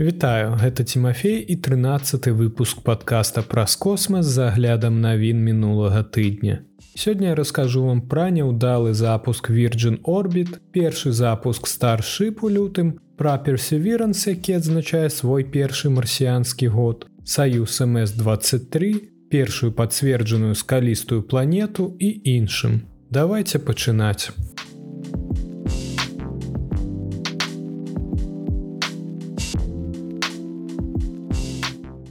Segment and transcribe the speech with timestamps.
[0.00, 6.66] Вітаю, гэта Тимофей і 13 выпуск подкаста праз космас з аглядам навін мінулага тыдня.
[6.98, 13.38] Сёння я раскажу вам пра няўдалы запуск Virgin Orbit, першы запуск старship у лютым, пра
[13.38, 22.82] персеверанс, які адзначае свой першы марсіянскі год, Саюз МС23, першую пацверджаную скалістую планету і іншым.
[23.10, 24.34] Давайте пачынаць.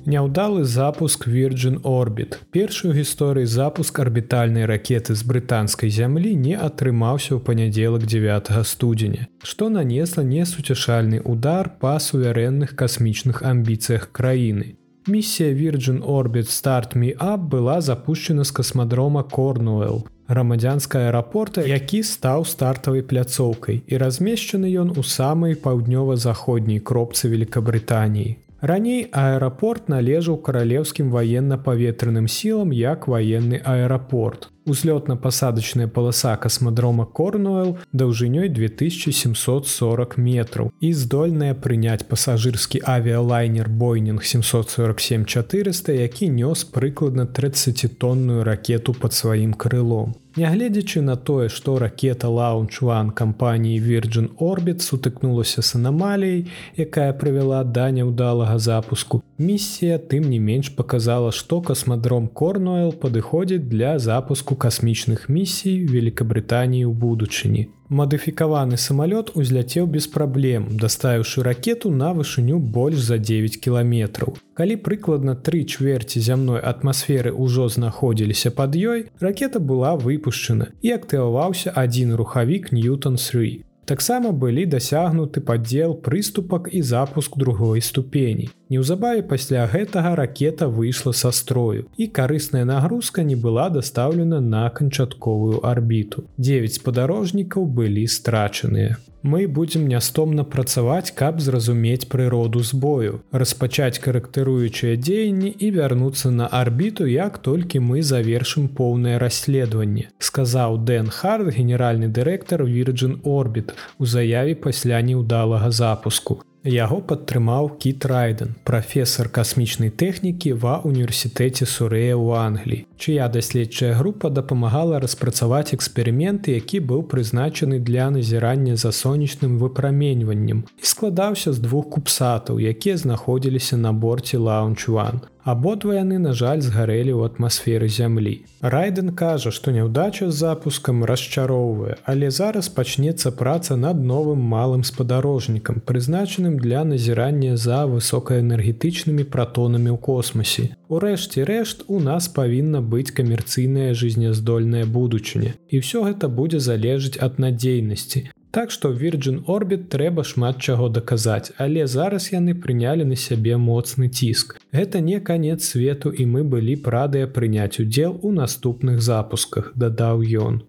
[0.05, 2.35] Няўдалы запуск Virgin Orbit.
[2.51, 9.31] Першы ў гісторыі запуск арбітальнай ракеты з брытанскай зямлі не атрымаўся ў панядзелак 9 студзеня,
[9.39, 14.75] што нанесла несуцяшальны удар па суверэнных касмічных амбіцыях краіны.
[15.07, 22.43] Місія Virgin Orbit Start Me Up была запущена з касмадрома Корнуэлл, грамадзянска аэрапорта, які стаў
[22.43, 28.42] стартавай пляцоўкай і размешчаны ён у самай паўднёва-заходняй кропцы Великабрытаніі.
[28.63, 34.47] Раней аэрапорт належаў каралеўскім ваенна-паветраным сілам як ваенны аэрапорт.
[34.63, 46.31] Узлётна-пасадачная паласа касмадрома Корнуэл даўжынёй 2740 метраў і здольная прыняць пасажырскі авіялайнер Бойнінг 747-400, які
[46.31, 50.15] нёс прыкладна 30тонную ракету под сваім крылом.
[50.35, 57.91] Нягледзячы на тое, што ракета Лаунчван кампаніі Virgin Orbit сутыкнулася з анамаліяй, якая прывяла да
[57.93, 59.21] няўдалага запуску.
[59.37, 66.93] Місія тым не менш паказала, што касмадром Корнуэл падыходзіць для запуску касмічных місій Великабрытаніі ў
[66.97, 67.69] будучыні.
[67.93, 74.33] Мадыфікаваны самалёт узляцеў без праблем, даставіўшы ракету на вышыню больш за 9 кіламетраў.
[74.57, 81.69] Калі прыкладна тры чверці зямной атмасферы ўжо знаходзіліся пад ёй, ракета была выпушчана і актываваўся
[81.83, 83.61] адзін рухавік Ньютон-3.
[83.85, 88.47] Таксама былі дасягнуты падзел прыступак і запуск другой ступені.
[88.71, 95.59] Неўзабаве пасля гэтага ракета выйшла са строю і карысная нагрузка не была дастаўлена на канчатковую
[95.67, 96.23] арбіту.
[96.37, 105.49] 9 спадарожнікаў былі страчаныя мы будзем нястомна працаваць, каб зразумець прыроду збою, распачаць карактарыруючыя дзеянні
[105.49, 110.09] і вярнуцца на арбіту, як толькі мы завершым поўнае расследаванне.
[110.19, 116.43] сказаў Дэн Хард, генеральны дырэктар Virgin Orbit у заяве пасля неўдалага запуску.
[116.63, 124.29] Яго падтрымаў кіт райден прафесор касмічнай тэхнікі ва універсітэце сурэя ў англіі чыя даследчая група
[124.29, 131.91] дапамагала распрацаваць эксперыменты які быў прызначаны для назірання за сонечным выпраменьваннем і складаўся з двух
[131.97, 138.47] купсатаў якія знаходзіліся на борце лаунчван Абодва яны, на жаль, згарэлі ў атмасферы зямлі.
[138.63, 145.83] Райден кажа, што няўдача з запускам расчароўвае, але зараз пачнецца праца над новым малым спадарожнікам,
[145.83, 150.79] прызначаным для назірання за высокаэнергетычнымі пратонамі ў космосе.
[150.93, 155.53] Урэшце рэшт у нас павінна быць камерцыйная жизнездольная будучыня.
[155.73, 158.29] І ўсё гэта будзе залежыць ад надзейнасці.
[158.53, 164.09] Так што Virgin Orbit трэба шмат чаго даказаць, але зараз яны прынялі на сябе моцны
[164.19, 164.53] ціск.
[164.79, 170.61] Гэта не канец свету і мы былі прадыя прыняць удзел у наступных запусках, дадаў ён.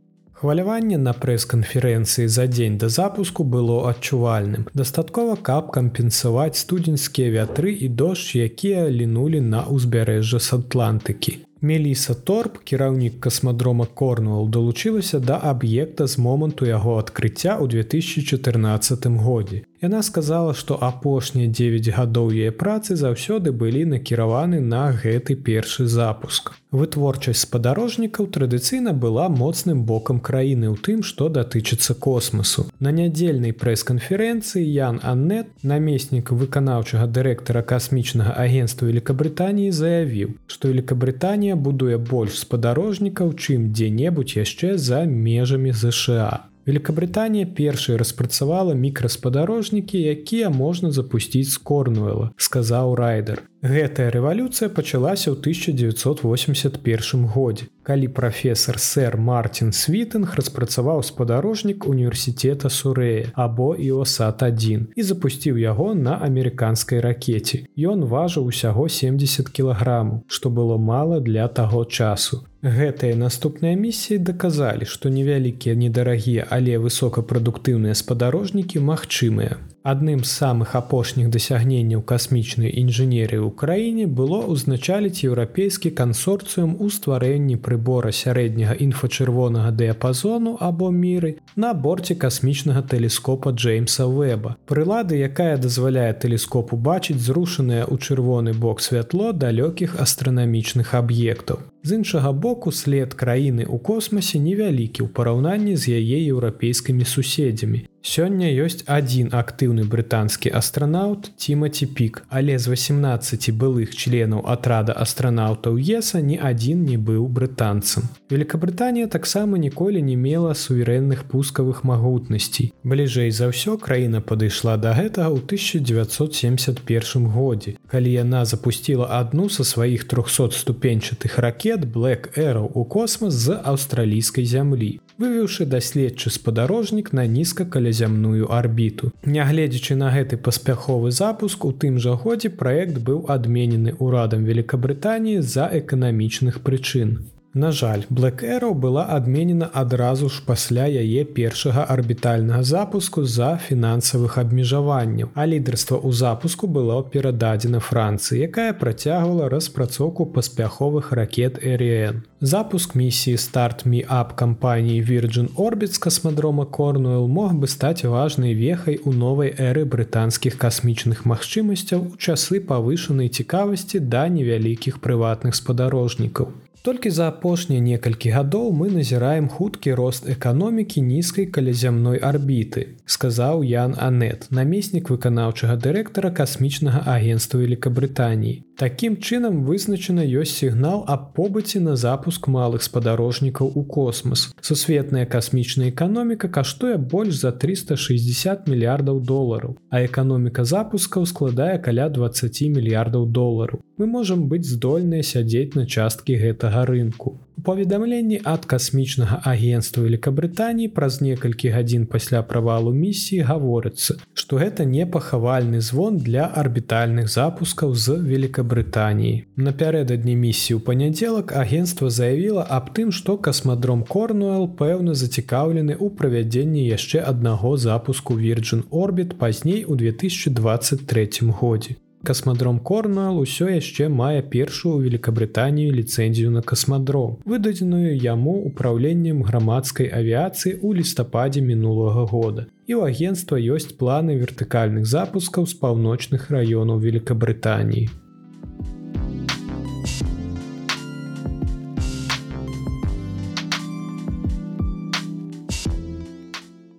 [0.45, 4.67] Хваляванне на прэс-канферэнцыі за дзень да запуску было адчувальным.
[4.77, 11.33] Дастаткова каб кампенсаваць студзеньскія вятры і дождж, якія лінулі на ўзбярэжжа з Атлантыкі.
[11.65, 19.65] Меліса Торп, кіраўнік касмадрома Корнуэл, далучылася да аб'екта з моманту яго адкрыцця ў 2014 годзе.
[19.83, 26.53] Яна сказала, што апошнія 9 гадоў яе працы заўсёды былі накіраваны на гэты першы запуск.
[26.71, 32.65] Вытворчасць спадарожнікаў традыцыйна была моцным бокам краіны ў тым, што датычыцца космасу.
[32.81, 41.99] На нядзельнай прэс-канферэнцыі Ян Аннет, намеснік выканаўчага дырэктара касмічнага агенства Великабрытаніі заявіў, што Великабрытанія будуе
[41.99, 46.54] больш спадарожнікаў, чым дзе-небудзь яшчэ за межамі ЗША.
[46.67, 53.45] Великабрытанія першай распрацавала мікраспадарожнікі, якія можна запусціць з корнуэла, сказаў райдер.
[53.65, 63.33] Гэтая рэвалюцыя пачалася ў 1981 годзе, калі прафесор сэр Мартин Світынг распрацаваў спадарожнік універсітэта Сурэя
[63.33, 67.65] або Іосат1 і запусціў яго на амерыканскай ракете.
[67.77, 72.45] Ён важыў усяго 70 кілаграмаў, што было мала для таго часу.
[72.65, 79.59] Гэтыя наступныя місіі даказалі, што невялікія недарагія, але высокапрадуктыўныя спадарожнікі магчымыя.
[79.85, 87.61] Адным з самых апошніх дасягненняў касмічнай інжынерыі ў краіне было ўзначаліць еўрапейскі кансорцыум у стварэнні
[87.61, 91.35] прыбора сярэдняга інфачырвонага дыяпазону або міры
[91.67, 94.57] на борце касмічнага тэлескопа Джеймса Вэба.
[94.65, 101.61] Прылады, якая дазваляе тэлескопу бачыць зрушанае ў чырвоны бок святло далёкіх астранамічных аб'ектаў.
[101.87, 107.85] З іншага боку след краіны ў космасе невялікі ў параўнанні з яе еўрапейскімі суседзямі.
[108.05, 115.81] Сёння ёсць адзін актыўны брытанскі астранаўт Тимати Пік, але з 18 былых членаў атрада астранаўтаў
[115.81, 118.09] ЕСа ні адзін не быў брытанцам.
[118.29, 122.77] Великабрытанія таксама ніколі не мела суверэнных пускавых магутнасцей.
[122.85, 127.81] Бліжэй за ўсё краіна падышла да гэтага ў 1971 годзе.
[127.89, 134.45] Калі яна запустила адну са сваіх 300 ступеньчатых ракет Black Arrow у космас з аўстралійскай
[134.45, 139.13] зямлі вывеўшы даследчы спадарожнік на нізкакалязямную арбіту.
[139.25, 145.71] Нягледзячы на гэты паспяховы запуск у тым жа годзе праект быў адменены ўрадам Великабрытаніі з-за
[145.73, 147.34] эканамічных прычын.
[147.57, 154.39] На жаль, Black Arrow была адменена адразу ж пасля яе першага арбітальнага запуску з-за фінансавых
[154.43, 162.27] абмежаванняў, а лідарства ў запуску было перададзена Францыі, якая працягвала распрацоўку паспяховых ракет RN.
[162.41, 168.99] Запуск місіі старт миап кампаніі Virgin Orbit з касмадрома Корнуэл мог бы стаць важнай вехай
[168.99, 176.51] у новай эры брытанскіх касмічных магчымасцяў у часы павышанай цікавасці да невялікіх прыватных спадарожнікаў.
[176.85, 183.97] Толькі за апошнія некалькі гадоў мы назіраем хуткі рост эканомікі нізкай калязямной арбіты, сказаў Ян
[183.97, 188.61] Анет, намеснік выканаўчага дырэктара касмічнага агенства Великабрытаніі.
[188.75, 194.43] Такім чынам вызначана ёсць сігнал аб побыце на запуск малых спадарожнікаў у космас.
[194.61, 202.63] Сусветная касмічная эканоміка каштуе больш за 360 мільярдаў долараў, а эканоміка запускаў складае каля 20
[202.75, 203.79] мільярдаў долараў.
[203.97, 211.21] Мы можам быць здольныя сядзець на часткі гэтага рынку паведамленні ад касмічнага агенства Великабрытаніі праз
[211.25, 218.19] некалькі гадзін пасля правалу місіі гаворыцца, што гэта не пахавальны звон для арбітальных запускаў з
[218.21, 219.45] Великабрытаніі.
[219.57, 226.87] Напярэдадні місіі ў панядзелак агенства заявіла аб тым, што касмадром Корнуэл пэўна зацікаўлены ў правядзенні
[226.89, 231.97] яшчэ аднаго запуску Virgin Orbit пазней у 2023 годзе
[232.31, 240.75] касмадром корнуэл усё яшчэ мае першую великабрытанію ліцэнзію на касмадром выдадзеную яму управленнем грамадскай авіяцыі
[240.81, 242.67] ў лістападзе мінулага года.
[242.89, 248.11] І ў агенства ёсць планы вертыкальных запускаў з паўночных раёнаў великабрытаніі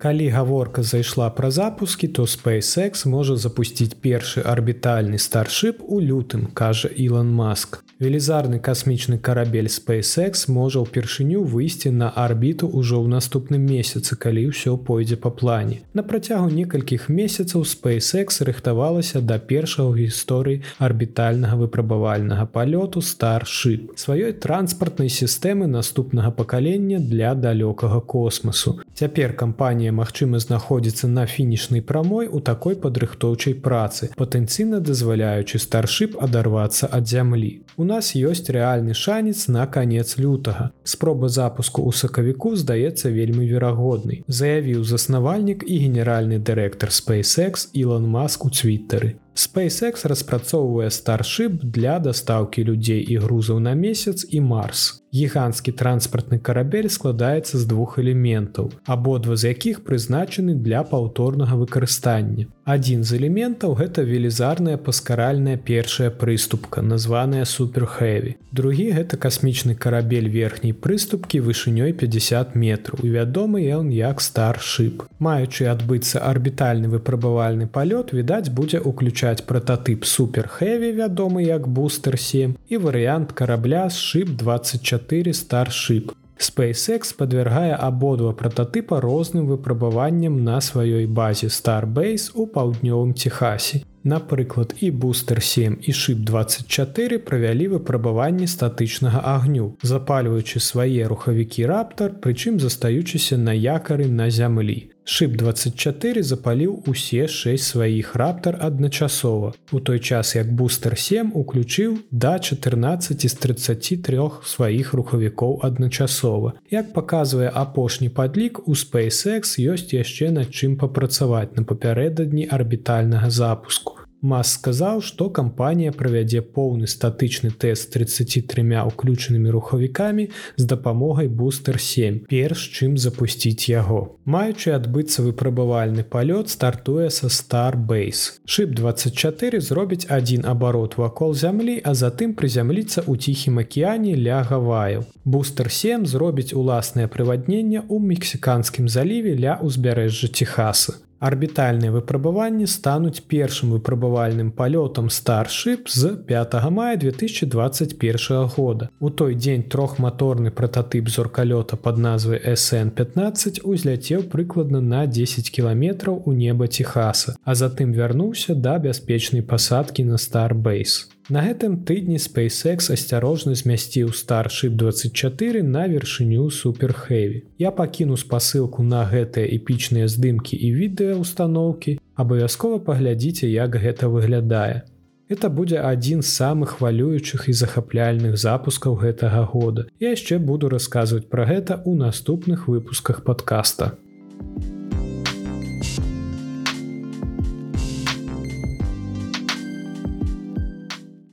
[0.06, 6.86] Калі гаворка зайшла пра запускі, то SpaceX можа запусціць першы арбітальны старшып у лютым, кажа
[6.86, 7.82] Ілон Маск.
[7.98, 14.76] Велізарны касмічны карабель SpaceX можа ўпершыню выйсці на арбіту ўжо ў наступным месяцы, калі ўсё
[14.76, 15.80] пойдзе па плане.
[15.96, 25.08] На працягу некалькіх месяцаў SpaceX рыхтавалася да першага гісторыі арбітальнага выпрабавальнага палёту старшып сваёй транспартнай
[25.08, 28.78] сістэмы наступнага пакалення для далёкага космасу.
[28.92, 36.90] Цяпер кампанія магчыма знаходзіцца на фінішнай прамой у такой падрыхтоўчай працы, патэнцыйна дазваляючы старшып адарвацца
[36.92, 37.52] ад зямлі.
[37.76, 40.70] У нас ёсць рэальны шанец на канец лютага.
[40.84, 48.44] Спроба запуску ў сакавіку здаецца вельмі верагоднай, заявіў заснавальнік і генеральны дырэктар SpaceX Ілон Маск
[48.44, 49.16] у цвітары.
[49.36, 55.02] SpaceX распрацоўвае старшып для дастаўкі людзей і грузаў на месяц і марс.
[55.16, 62.48] Гіганскі транспартны карабель складаецца з двух элементаў, абодва з якіх прызначаны для паўторнага выкарыстання.
[62.66, 68.34] Адзін з элементаў гэта велізарная паскаральная першая прыступка, названая суперхэві.
[68.50, 75.06] Другі гэта касмічны карабель верхняй прыступкі вышынёй 50 метраў і вядомы ён як старшып.
[75.22, 78.82] Маючы адбыцца арбітальны выпрабавальны палёт, відаць будзе
[79.26, 86.14] ўключаць прататып суперхэві, вядомы як бустер 7 і варыянт карабля з шып 24 4 старship.
[86.38, 93.82] SpaceX падвяргае абодва прататыпа розным выпрабаванням на сваёй базе Starbase у паўднёвым Техасе.
[94.04, 102.12] Напрыклад, і бустер 7 і шып 24 правялі выпрабаванні статычнага агню, запальваючы свае рухавікі раптар,
[102.14, 104.95] прычым застаючыся на якары на зямлі.
[105.06, 109.52] Шып 24 запаліў усе 6 сваіх раптар адначасова.
[109.70, 116.54] У той час як бустер 7 уключыў да 14 з 33 сваіх рухавікоў адначасова.
[116.70, 123.95] Як паказвае апошні падлік, у SpaceX ёсць яшчэ над чым папрацаваць на папярэдадні арбітальнага запуску.
[124.26, 130.24] Мас сказаў, што кампанія правядзе поўны статычны тэст 33 уключанымі рухавікамі
[130.56, 134.18] з дапамогай бустер 7 перш чым запусціць яго.
[134.26, 138.42] Маючы адбыцца выпрабавальны палёт стартуе са Starbase.
[138.50, 145.06] Шып 24 зробіць адзін абарот вакол зямлі, а затым прызямліцца ў ціхім акіяне ля гаваяў.
[145.22, 151.05] Бустер 7 зробіць уласнае прывадненне ў мексіканскім заліве ля ўзбярэжжа Техаса.
[151.18, 158.90] Арбітальныя выпрабаванні стануць першым выпрабавальным палётам старship з 5 мая 2021 года.
[159.00, 166.32] У той дзень трохматорны прататып зоркалёта под назвай SN15 узляцеў прыкладна на 10 кіламетраў у
[166.32, 171.15] неба Техаса, а затым вярнуўся да бяспечнай пасадкі на Starbase.
[171.28, 177.40] На гэтым тыдні SpaceX асцярожна змясціў старship 24 на вяршыню суперхэві.
[177.58, 184.86] Я пакіну спасылку на гэтыя эпічныя здымкі і відэаўстаноўкі, абавязкова паглядзіце, як гэта выглядае.
[185.26, 189.90] Это будзе адзін з самых хвалюючых і захапляльных запускаў гэтага года.
[189.98, 193.98] Я яшчэ буду расказваць пра гэта ў наступных выпусках подкаста.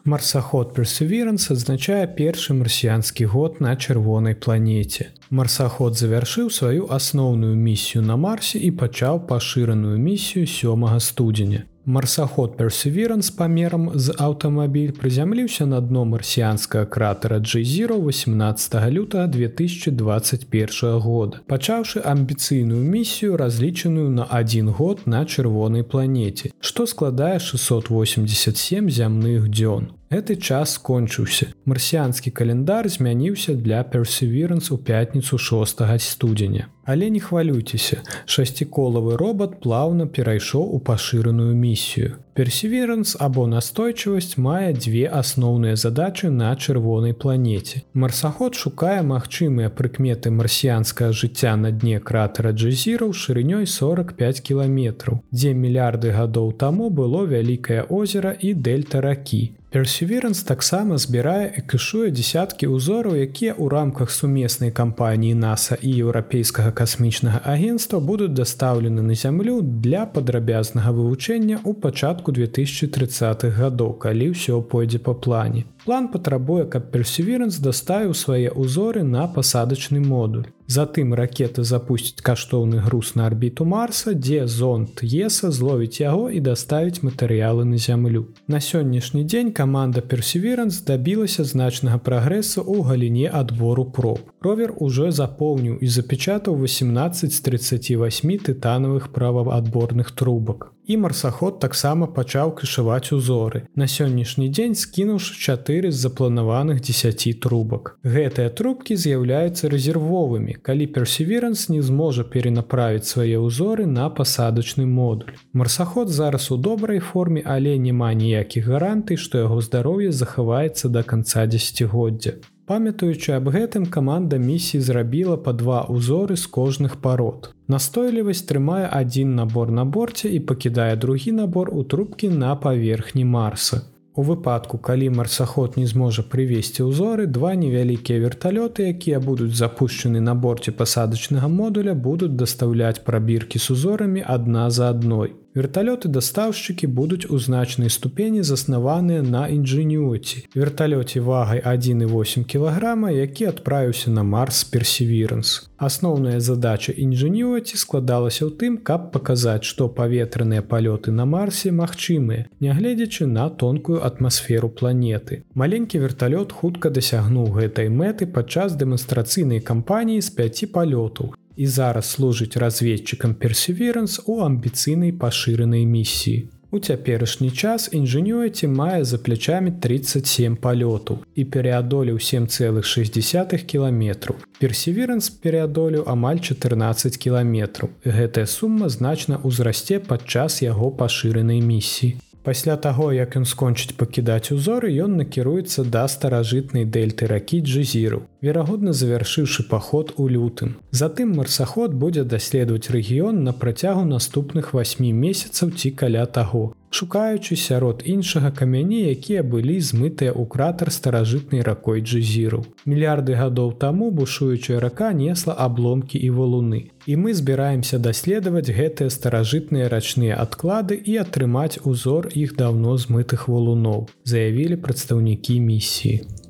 [0.06, 5.16] Марсаход Perseverance адзначае першы марсіянскі год на чырвонай планеце.
[5.30, 11.64] Марсаход завяршыў сваю асноўную місію на марсе і пачаў пашыраную місію сёмага студзеня.
[11.86, 21.42] Марсаход Perseverance памерам з аўтамабіль прызямліўся на дно марсіянскага кратера G0 18 лютага 2021 года,
[21.48, 29.92] пачаўшы амбіцыйную місію, разлічаную на адзін год на чырвонай планеце, што складае 687 зямных дзён.
[30.08, 31.52] Гэты час скончыўся.
[31.66, 36.70] Марсіанскі календар змяніўся для Perseverance у пятніцу 6 студзеня.
[36.86, 42.20] Але не хвалюйцеся, шасціколавы робот плаўна перайшоў у пашыраную місію.
[42.34, 47.84] Персеверанс або настойчывасць мае дзве асноўныя задачы на чырвонай планеце.
[47.94, 56.12] Марсаход шукае магчымыя прыкметы марсіянскага жыцця на дне кратера Джезіраў шырынёй 45 кіламетраў, дзе мільярды
[56.12, 59.44] гадоў таму было вялікае озера і дельта ракі.
[59.74, 66.70] Perseverance таксама збірае і кышуе дзясяткі ўзораў, якія ў рамках сумеснай кампаніі NASAа і еўрапейскага
[66.78, 74.62] касмічнага агенства будуць дастаўлены на зямлю для падрабязнага вывучэння ў пачатку 2030х гадоў, калі ўсё
[74.62, 75.66] пойдзе па плане.
[75.90, 80.54] План патрабуе, каб Perseverance даставіў свае ўзоры на пасадачны модуль.
[80.68, 87.04] Затым ракета запусціць каштоўны груз на арбіту Марса, дзе зонт Еса зловіць яго і даставіць
[87.04, 88.28] матэрыялы на зямлю.
[88.48, 94.24] На сённяшні дзень каманда Perseverance дабілася значнага прагрэсу ў галіне адбору проб.
[94.42, 102.54] Ровер ужо запоўніў і запечатаў 18 з 38 тытанавых праваадборных трубак і марсаход таксама пачаў
[102.60, 103.64] кышаваць узоры.
[103.76, 107.98] На сённяшні дзень скінуўшы чатыры з запланаваных 10 трубак.
[108.04, 115.36] Гэтыя трубкі з'яўляюцца рэзервовымі, калі персеверанс не зможа перенаправіць свае ўзоры на пасадачны модуль.
[115.54, 121.48] Марсаход зараз у добрай форме, але няма ніякіх гарантый, што яго здароўе захаваецца да канца
[121.48, 122.40] дзесяцігоддзя.
[122.66, 127.50] Памятаючы аб гэтым каманда місіі зрабіла па два ўзоры з кожных парод.
[127.68, 133.82] Настойлівасць трымае адзін набор на борце і пакідае другі набор у трубкі на паверхні марса.
[134.16, 140.36] У выпадку, калі марсаход не зможа прывесці ўзоры, два невялікія верталёты, якія будуць запущены на
[140.36, 145.34] борце пасадачнага модуля, будуць дастаўляць прабіркі з узорамі адна за адной.
[145.56, 150.50] Верталёты дастаўшчыкі будуць у значнай ступені заснаваныя на інжынюці.
[150.56, 155.70] Верталёце вагай 1,8 кілаграма, які адправіўся на Марс персеверанс.
[155.78, 163.28] Асноўная задача інжынюці складалася ў тым, каб паказаць, што паветраныя палёты на марсе магчымыя, нягледзячы
[163.28, 165.44] на тонкую атмасферу планеты.
[165.54, 172.58] Маленькі верталёт хутка дасягнуў гэтай мэты падчас дэманстрацыйнай кампаніі з 5 палётаў, і зараз служыць
[172.58, 176.50] разведчыкам персеверанс у амбіцыйнай пашыранай місіі.
[176.74, 184.42] У цяперашні час інжынюэці мае за плячамі 37 палётаў і пераадолеў 7,6 кіламетраў.
[184.58, 187.94] Персеверанс пераадолеў амаль 14 кіламетраў.
[188.02, 192.18] Гэтая сума значна ўзрасце падчас яго пашыранай місіі.
[192.44, 198.92] Пасля таго, як ён скончыць пакідаць узоры, ён накіруецца да старажытнай дельты ракі Джзіру, верагодна
[198.92, 200.76] завяршыўшы паход у лютым.
[200.92, 206.76] Затым марсаход будзе даследаваць рэгіён на працягу наступных 8 месяцаў ці каля таго.
[206.94, 212.62] Шукаючы сярод іншага камяні, якія былі змытыя ў кратар старажытнай ракой джезіру.
[212.86, 216.82] Мільярды гадоў таму бушуючая рака несла абломкі і валуны.
[217.08, 224.08] І мы збіраемся даследаваць гэтыя старажытныя рачныя адклады і атрымаць узор іх даўно змытых валуноў,
[224.24, 226.43] заявілі прадстаўнікі місіі.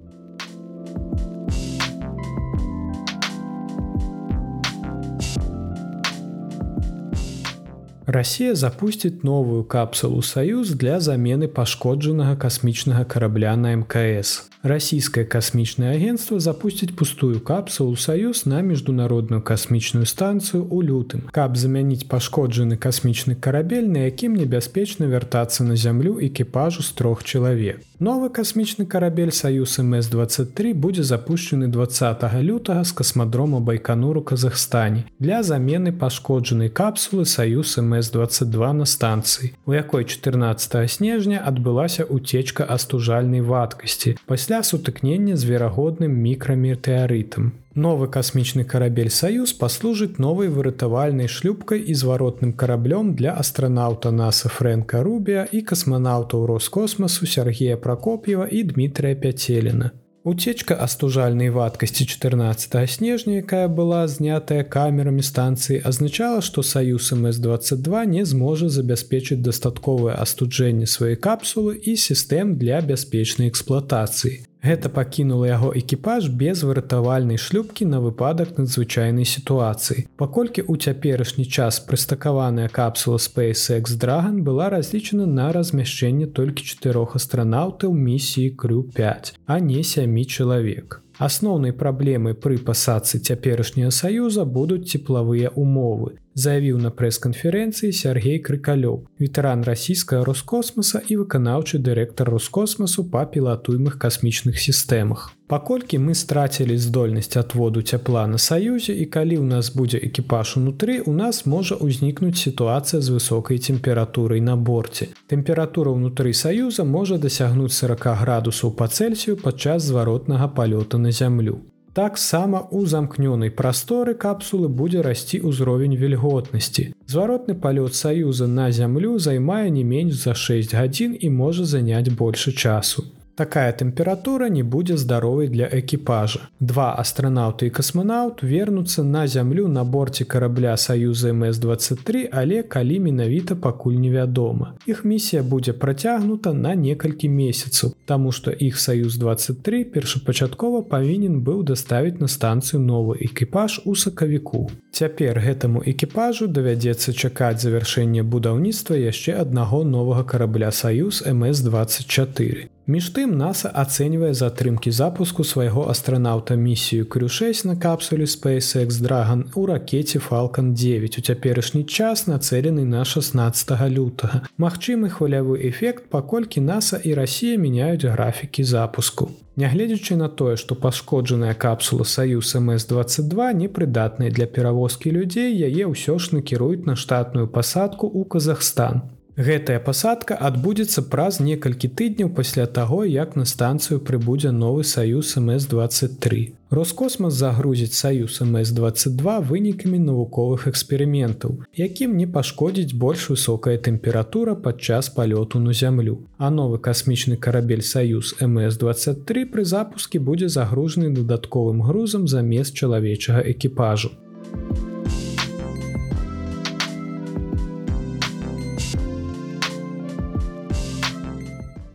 [8.05, 16.39] Расія запусціць новую капсулу саюз для замены пашкоджанага касмічнага карабля на мкс расійскае касмічнае агенцтва
[16.39, 21.27] запусціць пустую капсулу саюз на міжнародную касмічную станцыю у лютым.
[21.31, 27.83] Каб замяніць пашкоджаны касмічны карабель на якім небяспечна вяртацца на зямлю экіпажу з трох чалавек
[28.03, 35.93] новы касмічны карабель саюз мс23 будзе запущены 20 лютага з касмадрома байкануру казахстане для замены
[35.93, 44.52] пашкоджанай капсулы саюз мс22 на станцыі у якой 14 снежня адбылася утечка астужальнай вадкасці пасля
[44.53, 47.53] пасля сутыкнення з верагодным мікраметэарытам.
[47.73, 55.01] Новы касмічны карабель Саюз паслужыць новай выратавальнай шлюпкай і зваротным караблём для астранаўта Наса Фрэнка
[55.01, 59.91] Рубія і касманаўтаў Роскосмасу Сергея Пракоп'ева і Дмітрия Пяцеліна.
[60.23, 68.23] Уцечка астужальнай вадкасці 14 снежня, якая была знятая камерамі станцыі, азначала, што саюз МС22 не
[68.23, 74.47] зможа забяспечыць дастатковае астуджэнне сваёй капсулы і сістэм для бяспечнай эксплуатацыі.
[74.63, 80.07] Гэта пакінула яго экіпаж без выратавальнай шлюпкі на выпадак надзвычайнай сітуацыі.
[80.15, 87.91] Паколькі ў цяперашні час прыстакаваная капсула SpaceX Dragon была разлічана на размяшчэнне толькі чатырох астранаўтаў
[87.91, 91.03] місіі крю 5, а не сямі чалавек.
[91.19, 99.63] Асноўнай праблемай пры пасадцы цяперашняга саюза будуць цеплавыя умовы, заявіў на прэс-канферэнцыі Сергей Крыкалёў, ветэран
[99.63, 105.31] расійскага Роскосмаса і выканаўчы дырэктар Роскосмасу па пілатуймых касмічных сістэмах.
[105.47, 111.01] Паколькі мы страцілі здольнасць адводу цяпла на саюзе і калі ў нас будзе экіпаж унутры,
[111.05, 115.11] у нас можа ўзнікнуць сітуацыя з высокай тэмпературай на борце.
[115.27, 121.61] Тэмпература ўнутры саюза можа дасягнуць 40 градусаў па цельсію падчас зваротнага палёта на зямлю.
[121.93, 126.85] Таксама у замкнёнай прасторы капсулы будзе расці ўзровень вільготнасці.
[127.05, 132.51] Зваротны палёт саюза на зямлю займае не менш за 6 гадзін і можа заняць больше
[132.51, 133.05] часу.
[133.35, 136.39] Такая тэмпература не будзе здаровай для экіпажа.
[136.59, 143.55] Два астранаўты і касманаўт вернуцца на зямлю на борце карабля саюза МС23, але калі менавіта
[143.55, 144.73] пакуль невядома.
[144.85, 151.63] Іх місія будзе працягнута на некалькі месяцаў, Таму што іх саюз 23 першапачаткова павінен быў
[151.63, 154.67] даставіць на станцыю новы экіпаж у сакавіку.
[154.91, 162.67] Цяпер гэтаму экіпажу давядзецца чакаць завяршэння будаўніцтва яшчэ аднаго новага карабля саюз МС24.
[162.83, 169.65] Між тым NASA ацэньвае затрымкі запуску свайго астранаўта місію крю6 на капсуле SpaceX Dragon у
[169.65, 174.43] ракете Falалcon 9 у цяперашні час нацэлены на 16 лютага.
[174.57, 179.31] Магчымы хвалявы эфект, паколькі NASA і Расія мяняюць графікі запуску.
[179.55, 186.35] Нягледзячы на тое, што пашкоджаная капсула Саюз МС22 непрыдатная для перавозкі людзей, яе ўсё ж
[186.35, 189.07] накіруюць на штатную пасадку ў Казахстан.
[189.35, 196.53] Гэтая пасадка адбудзецца праз некалькі тыдняў пасля таго, як на станцыю прыбудзе новы саюз МС23.
[196.69, 205.57] Роскосмас загрузіць саюз МС22 вынікамі навуковых эксперыментаў, якім не пашкодзіць больш высокая тэмпература падчас палёту
[205.57, 206.21] на зямлю.
[206.37, 214.11] А новы касмічны карабель саюз МС23 пры запуске будзе загружаны дадатковым грузам замест чалавечага экіпажу.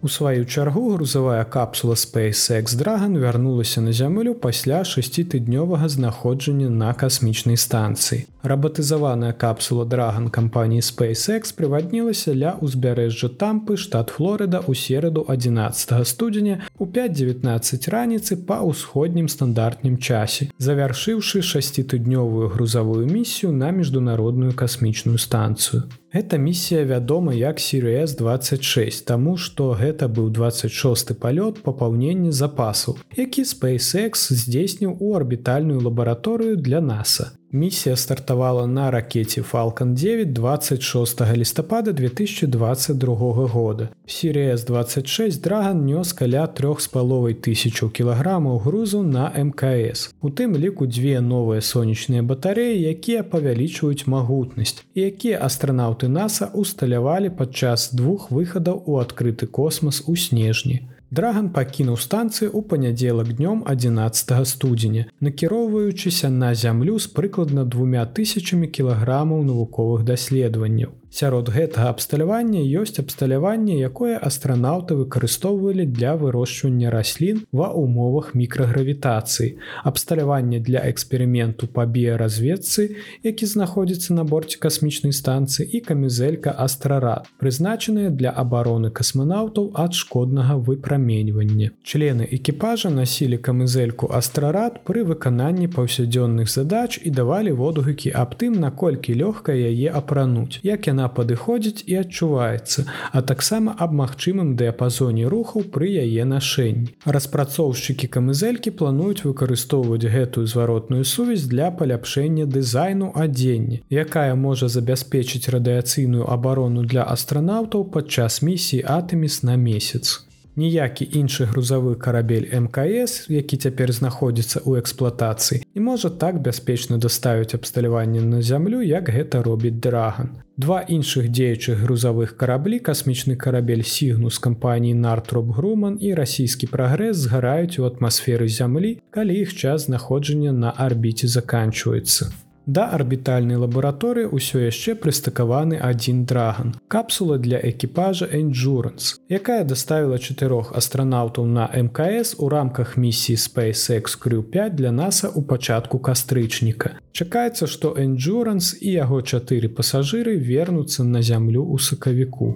[0.09, 7.61] У сваю чаргу грузавая капсула SpaceX Dragon вярнулася на зямлю пасля шасцітыднёвага знаходжання на касмічнай
[7.61, 8.25] станцыі.
[8.43, 16.65] Рабатызаваная капсула Dragon кампаніі SpaceX прываднілася ля ўзбярэжжа тампы штат Флорыда ў сераду 11 студзеня
[16.79, 25.85] у 5-19 раніцы па ўсходнім стандартным часе, завяршыўшы шасцітыднёвую грузавую місію на міжнародную касмічную станцыю.
[26.09, 33.45] Гэта місія вядома як Сірс 26, таму што гэта быў 26 палёт папаўнення запасу, які
[33.45, 37.38] SpaceX здзейсніў у арбітальную лабараторыю для NASA.
[37.53, 43.15] Місія стартавала на ракете Falалcon 9 26 лістапада 2022
[43.47, 43.89] года.
[44.07, 50.15] Сірія з 26 драган нёс каля трох з паловай тысячу кілаграмаў грузу на мкс.
[50.21, 57.95] У тым ліку дзве новыя сонечныя батареі, якія павялічваюць магутнасць, якія астранаўты NASAа усталявалі падчас
[57.95, 60.85] двух выхадаў у адкрыты космас у снежні.
[61.11, 68.69] Драган пакінуў станцыю ў панядзелак днём 11 студзеня, накіроўваючыся на зямлю з прыкладна двумя тысячамі
[68.69, 70.93] кілаграмаў навуковых даследаванняў.
[71.11, 79.57] Сярод гэтага абсталявання ёсць абсталяванне, якое астранаўты выкарыстоўвалі для вырошчвання раслін ва умовах мікрагравітацыі.
[79.89, 88.13] Абсталяванне для эксперыменту па біяразведцы, які знаходзіцца на борце касмічнай станцыі і камізелька астрарад, прызначаныя
[88.13, 91.73] для абароны касманаўтаў ад шкоднага выпраменьвання.
[91.89, 99.17] Члены экіпажа насілі камызельку астрарад пры выкананні паўсядзённых задач і давалі водгукі аб тым, наколькі
[99.17, 102.85] лёгка яе апрануць, як яна яна падыходзіць і адчуваецца,
[103.15, 106.91] а таксама аб магчымым дыяпазоне рухаў пры яе нашэнні.
[107.07, 116.27] Распрацоўшчыкі камызелькі плануюць выкарыстоўваць гэтую зваротную сувязь для паляпшэння дызайну адзення, якая можа забяспечыць радыяцыйную
[116.27, 120.28] абарону для астранаўтаў падчас місіі атэміс на месяц
[120.59, 127.55] ніякі іншы грузавы карабель мкс які цяпер знаходзіцца ў эксплуатацыі і можа так бяспечна даставіць
[127.55, 130.35] абсталяванне на зямлю як гэта робіць драган.
[130.59, 137.15] Два іншых дзеючых грузавых караблі касмічны карабель сігну з кампаніі нартроп груман і расійскі прагрэс
[137.23, 142.33] згараюць у атмасферы зямлі калі іх час знаходжання на арбіце заканчваецца
[142.69, 146.75] Да арбітальнай лабараторыі ўсё яшчэ прыстыкаваны адзін драган.
[146.93, 154.43] Капсула для экіпажа Endurance, якая даставіла чатырох астранаўтаў на МКС у рамках місіі SpaceX Crew
[154.45, 157.01] 5 для NASAа ў пачатку кастрычніка.
[157.17, 162.53] Чакаецца, што Endurance і яго чатыры пасажыры вернуцца на зямлю ў сакавіку.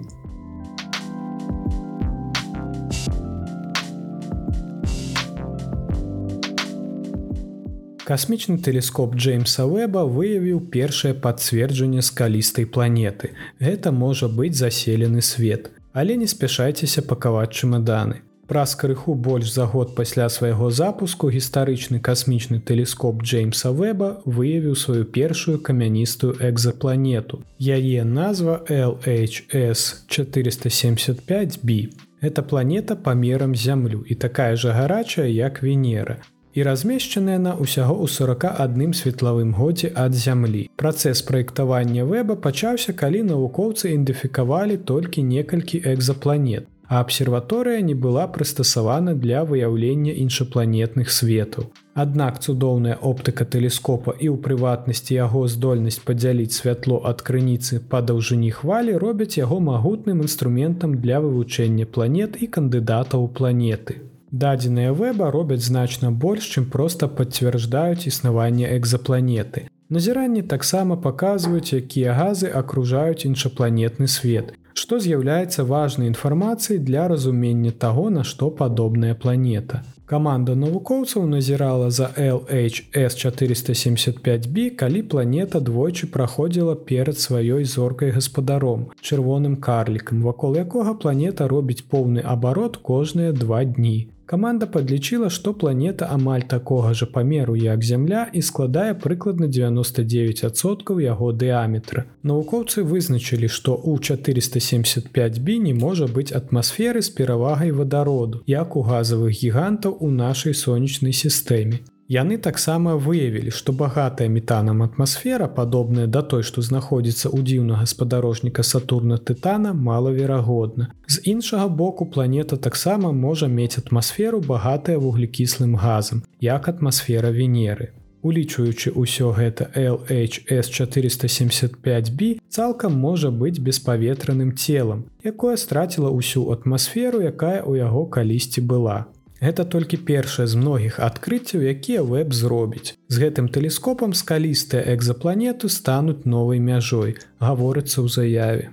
[8.03, 13.31] Касмічны тэлескоп Джеймса Уэба выявіў першае пацверджанне скалістай планеты.
[13.63, 18.19] Гэта можа быць заселены свет, але не спяшайцеся пакаваць чымаданы.
[18.51, 25.05] Праз крыху больш за год пасля свайго запуску гістарычны касмічны тэлескоп Джеймса Вэба выявіў сваю
[25.05, 27.39] першую камяністую экзапланету.
[27.57, 31.93] Яе назва LHS 475B.
[32.19, 36.19] Эта планета памерам зямлю і такая жа гарачая, як Венера
[36.53, 40.69] і размешчаная на ўсяго ў 41 светлавым годзе ад зямлі.
[40.77, 46.69] Працэс праектавання вэба пачаўся, калі навукоўцы ідэнтыфікавалі толькі некалькі экзапланет.
[46.87, 51.71] А абсерваторыя не была прыстасавана для выяўлення іншапланетных светаў.
[51.95, 58.51] Аднак цудоўная оптыка тэлескопа і ў прыватнасці яго здольнасць падзяліць святло ад крыніцы па даўжыні
[58.61, 64.12] хвалі робяць яго магутным інструментам для вывучэння планет і кандыдатаў планеты.
[64.33, 69.67] Дадзеныя вэба робяць значна больш, чым проста пацвярджаюць існаванне экзапланеты.
[69.93, 78.09] Назіранні таксама паказваюць, якія газы акружаюць іншапланетны свет, што з'яўляецца важнай інфармацыяй для разумення таго,
[78.09, 79.83] на што падобная планета.
[80.09, 89.55] Каманда навукоўцаў назірала за LHS 475B, калі планета двойчы праходзіла перад сваёй зоркай гаспадаром, чырвоным
[89.69, 94.09] карлікам, вакол якога планета робіць поўны абарот кожныя два дні.
[94.33, 101.29] Каманда падлічыла, што планета амаль такога жа памеру, як зямля і складае прыкладна 99соткаў яго
[101.43, 102.07] дыаметра.
[102.25, 108.81] Навукоўцы вызначылі, што ў 475 бі не можа быць атмасферы з перавагай вадароду, як у
[108.81, 111.85] газавых гігантаў у нашай сонечнай сістэме.
[112.11, 118.63] Яны таксама выявілі, што багатая метанам атмасфера, падобная да той, што знаходзіцца ў дзіўнага спадарожніка
[118.63, 120.91] Сатурна тытана малаверагодна.
[121.07, 127.95] З іншага боку планета таксама можа мець атмасферу багатая вуглекіслым газам, як атмасфера Венеры.
[128.23, 137.59] Улічваючы ўсё гэта LHS 475B цалкам можа быць беспаветраным целам, якое страціла ўсю атмасферу, якая
[137.63, 139.11] ў яго калісьці была.
[139.43, 142.95] Гэта толькі першае з многіх адкрыццяў, якія веб зробіць.
[143.11, 148.71] З гэтым тэлескопам скалістыя экзапланеты стануць новай мяжой, гаворыцца ў заяве.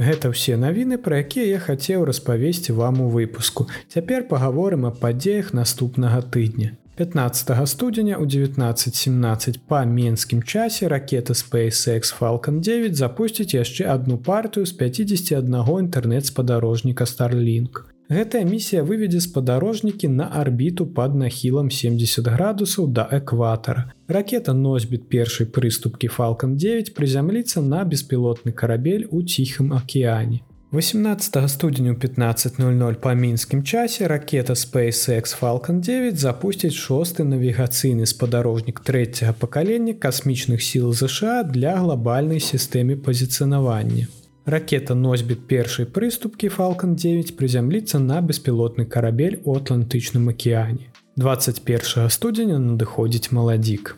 [0.00, 3.68] Гэта ўсе навіны, пра якія я хацеў распавесці вам у выпуску.
[3.92, 6.72] Цяпер пагаворым аб падзеях наступнага тыдня.
[6.96, 14.62] 15 студзеня у 1917 па менскім часе ракета SpaceX Falалcon 9 запусціць яшчэ одну партыю
[14.66, 17.90] з 51 інтэрнэт-спадарожніка Starlink.
[18.06, 23.90] Гэтая місія выведзе спадарожнікі на арбіту пад нахілам 70 градусаў да экватара.
[24.06, 30.46] Ракета носьбіт першай прыступкі Falалcon 9 прызямліцца на беспілотны карабель у ціхым акеане.
[30.74, 39.32] 18 студзеню 15:00 па мінскім часе ракета SpaceX Falалcon 9 запусціць шосты навігацыйны спадарожнік трэцяга
[39.38, 44.06] пакалення касмічных сіл ЗША для глобальнай сістэмы пазіцынавання.
[44.46, 50.90] Ракета носьбіт першай прыступкі Falалcon 9 прызямліцца на беспілотны карабель у Атлантычным акеане.
[51.16, 53.96] 21 студзеня надыходзіць маладзік.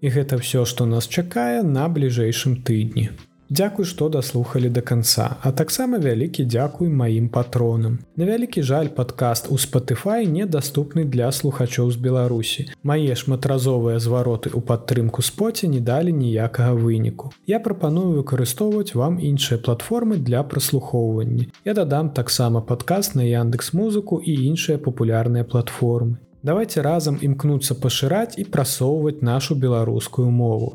[0.00, 3.10] І гэта ўсё, што нас чакае на бліжэйшым тыдні.
[3.52, 7.98] Дзякуй, што даслухалі да канца, а таксама вялікі дзякуй маім патронам.
[8.16, 12.64] На вялікі жаль падкаст у Spotify недаступны для слухачоў з Беларусі.
[12.82, 17.28] Мае шматразовыя звароты ў падтрымку споце не далі ніякага выніку.
[17.44, 21.44] Я прапаную выкарыстоўваць вам іншыя платформы для праслухоўвання.
[21.68, 26.16] Я дадам таксама падкаст на Яндекс музыку і іншыя папулярныя платформы.
[26.42, 30.72] Давайте разам імкнуцца пашыраць і прасоўваць нашу беларускую мову.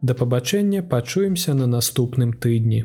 [0.00, 2.84] Да пабачэння пачуемся на наступным тыдні.